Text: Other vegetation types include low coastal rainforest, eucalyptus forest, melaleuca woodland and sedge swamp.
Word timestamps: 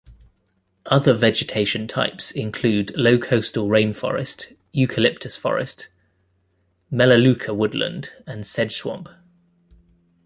Other 0.87 1.13
vegetation 1.13 1.87
types 1.87 2.31
include 2.31 2.91
low 2.97 3.19
coastal 3.19 3.67
rainforest, 3.67 4.57
eucalyptus 4.71 5.37
forest, 5.37 5.89
melaleuca 6.91 7.53
woodland 7.55 8.11
and 8.25 8.47
sedge 8.47 8.77
swamp. 8.77 9.09